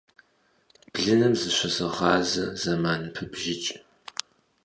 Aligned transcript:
Блыным 0.91 1.33
зыщызыгъазэ, 1.39 2.45
зэман 2.61 3.01
пыбжыкӀ. 3.13 3.69